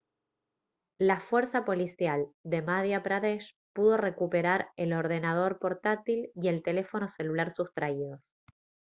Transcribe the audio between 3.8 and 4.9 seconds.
recuperar